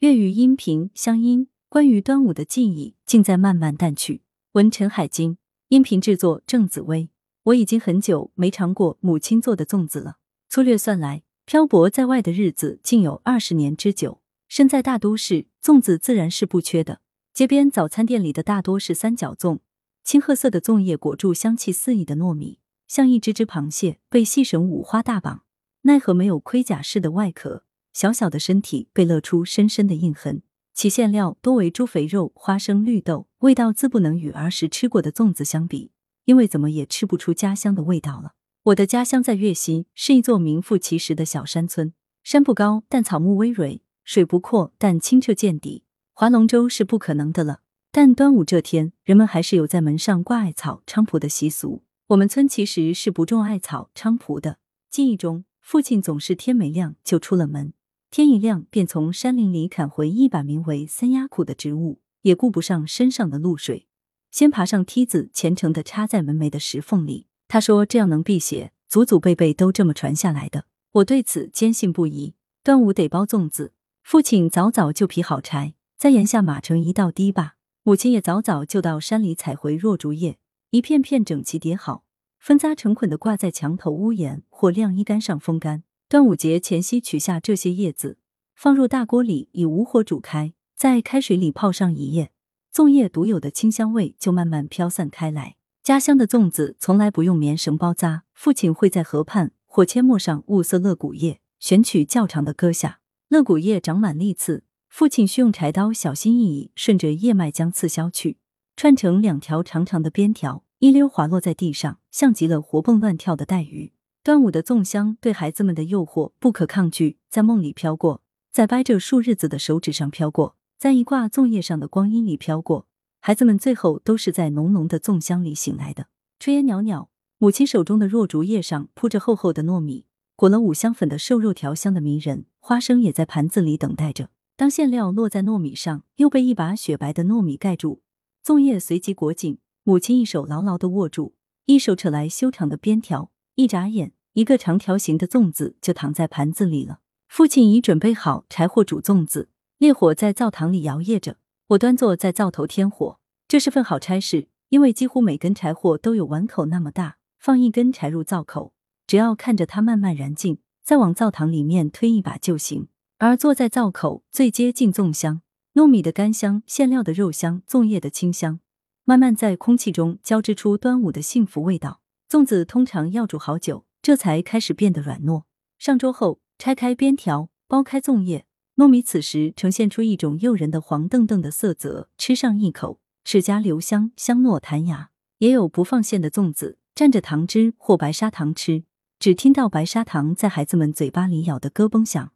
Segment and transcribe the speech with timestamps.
[0.00, 4.20] 粤语音频、乡音，关于端午的记忆，尽在慢慢淡去。
[4.52, 5.38] 文陈海金，
[5.68, 7.08] 音频制作郑紫薇。
[7.44, 10.18] 我已经很久没尝过母亲做的粽子了。
[10.50, 14.20] 粗略算来，漂泊在外的日子竟有二十年之久。
[14.48, 17.00] 身在大都市，粽子自然是不缺的。
[17.32, 19.60] 街边早餐店里的大多是三角粽，
[20.04, 25.44] 青褐色的粽叶裹住香气四溢的糯米，像一只只螃蟹被细绳五花大绑。
[25.82, 27.64] 奈何没有盔甲式的外壳，
[27.96, 30.42] 小小的身体被勒出深深的印痕。
[30.74, 35.92] 其馅料多为猪肥肉、花生、绿豆，味道自不能与儿时吃过的粽子相比，
[36.26, 38.34] 因为怎么也吃不出家乡的味道了。
[38.64, 41.94] 我的家乡在粤西，是一座名副其实的小山村。
[42.22, 45.84] 山不高，但草木葳蕤；水不阔，但清澈见底。
[46.12, 47.60] 划龙舟是不可能的了，
[47.90, 51.82] 但端午这天，人们还是有在门上挂艾草、菖蒲的习俗。
[52.08, 54.58] 我们村其实是不种艾草、菖蒲的。
[54.90, 55.46] 记忆中。
[55.62, 57.72] 父亲总是天没亮就出了门，
[58.10, 63.88] 天一亮便从山林里砍回一把名为三丫苦的植物，也顾不上身上的露水，
[64.30, 67.26] 先爬上梯子，虔诚的插在门楣的石缝里。
[67.48, 70.64] 他说这样能辟邪，祖祖辈辈都这么传下来的。
[70.92, 72.34] 我对此坚信不疑。
[72.62, 73.72] 端午得包粽子，
[74.02, 80.38] 父亲早早就劈好柴，在檐下码成一道堤坝，母亲也早早就到山里采回箬竹叶，
[80.70, 82.04] 一片片整齐叠好。
[82.38, 85.82] 分扎成捆的挂在墙头、屋檐或晾衣杆上风干。
[86.08, 88.18] 端午节前夕取下这些叶子，
[88.54, 92.30] 放入大锅里，以无火煮开，在开水里泡上一夜，
[92.72, 95.56] 粽叶独有的清香味就慢慢飘散开来。
[95.82, 103.00] 家乡的粽子从来不用棉绳包扎，父亲会在河畔或阡陌上物色乐谷叶，选取较长的割下。
[103.28, 108.38] 乐谷叶长满利刺，父亲需用柴刀小心翼翼顺着叶脉将刺削去，
[108.76, 110.62] 串成两条长长的边条。
[110.78, 113.94] 一溜滑落在地上，像极了活蹦乱跳的带鱼。
[114.26, 122.88] 端午的粽香对孩子们的诱惑不可抗拒，在梦里飘过，在掰着树日子的手指上飘过，在一挂粽叶上的光阴里飘过。
[123.20, 126.08] 孩子们最后都是在浓浓的粽香里醒来的。
[126.40, 132.46] 炊烟袅袅，母亲手中的箬竹叶上铺着厚厚的糯米，裹了五香粉的瘦肉条香的迷人。
[132.58, 134.30] 花生也在盘子里等待着。
[134.56, 138.00] 当馅料落在糯米上，又被一把雪白的糯米盖住，
[138.44, 139.58] 粽叶随即裹紧。
[139.84, 141.34] 母亲一手牢牢的握住，
[141.66, 147.00] 一手扯来修长的边条，一眨眼，一个长条形的粽子就躺在盘子里了。
[147.26, 151.38] 父亲已准备好柴火煮粽子，烈火在灶堂里摇曳着。
[151.68, 153.18] 我端坐在灶头添火，
[153.48, 157.16] 这是份好差事，因为几乎每根柴火都有碗口那么大。
[157.38, 158.74] 放一根柴入灶口，
[159.06, 162.88] 只要看着它慢慢燃尽，再往灶堂里面推一把就行。
[163.16, 165.40] 而坐在灶口，最接近粽香，
[165.72, 168.60] 糯米的干香，馅料的肉香，粽叶的清香。
[169.04, 172.02] 慢慢在空气中交织出端午的幸福味道。
[172.28, 175.44] 粽子通常要煮好久，这才开始变得软糯。
[175.78, 182.08] 上桌后，拆开边条，剥开粽叶，糯米此时呈现出一种诱人的黄澄澄的色泽。
[182.18, 185.10] 吃上一口，齿颊留香，香糯弹牙。
[185.38, 188.82] 也有不放馅的粽子，蘸着糖汁或白砂糖吃，
[189.20, 192.32] 只听到白砂糖在孩子们嘴巴里咬得咯嘣响。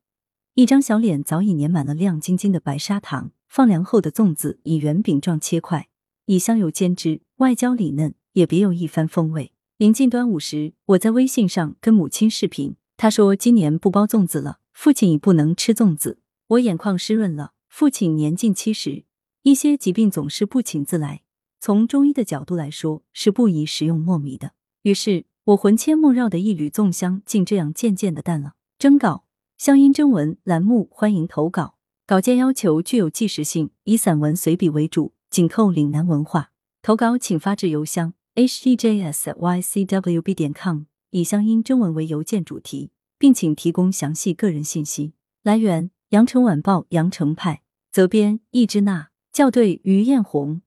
[0.54, 3.32] 一张小脸早已粘满了亮晶晶的白砂糖。
[3.48, 5.88] 放凉后的粽子以圆饼状切块。
[6.26, 9.52] 以香油煎制，外焦里嫩，也别有一番风味。
[9.80, 16.18] 临近端午时，我在微信上跟母亲视频，她说今年不包粽子了，父亲已不能吃粽子。
[16.48, 17.52] 我眼眶湿润了。
[17.66, 19.04] 父亲年近七十，
[19.42, 21.22] 一些疾病总是不请自来，
[21.58, 24.52] 从中医的角度来说，是不宜食用糯米的。
[24.82, 28.56] 于是，我魂牵梦绕的一缕粽香，竟这样渐渐的淡了。
[28.78, 29.24] 征稿：
[29.56, 31.76] 乡音征文栏目，欢迎投稿。
[32.06, 35.14] 稿件要求具有纪实性，以散文随笔为主。
[35.30, 36.50] 紧扣岭南文化，
[36.82, 38.12] 投稿请发至邮箱
[38.42, 45.12] h d j s y c w b 点 com，以乡音征文为邮件主题，并请提供详细个人信息。
[45.42, 47.60] 来源：羊城晚报羊城派，
[47.92, 50.62] 责编：易之娜，校对：于艳红。